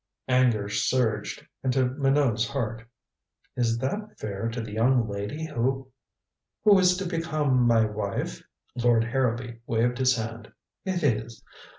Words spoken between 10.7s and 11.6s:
"It is.